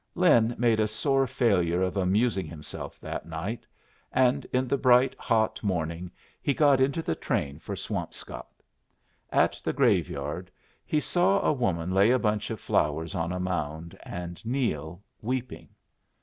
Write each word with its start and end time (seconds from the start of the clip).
Lin 0.15 0.55
made 0.57 0.79
a 0.79 0.87
sore 0.87 1.27
failure 1.27 1.83
of 1.83 1.95
amusing 1.95 2.47
himself 2.47 2.99
that 3.01 3.27
night; 3.27 3.67
and 4.11 4.45
in 4.45 4.67
the 4.67 4.75
bright, 4.75 5.15
hot 5.19 5.61
morning 5.61 6.09
he 6.41 6.55
got 6.55 6.81
into 6.81 7.03
the 7.03 7.13
train 7.13 7.59
for 7.59 7.75
Swampscott. 7.75 8.47
At 9.31 9.61
the 9.63 9.73
graveyard 9.73 10.49
he 10.87 10.99
saw 10.99 11.39
a 11.41 11.53
woman 11.53 11.91
lay 11.91 12.09
a 12.09 12.17
bunch 12.17 12.49
of 12.49 12.59
flowers 12.59 13.13
on 13.13 13.31
a 13.31 13.39
mound 13.39 13.95
and 14.03 14.43
kneel, 14.43 15.03
weeping. 15.21 15.69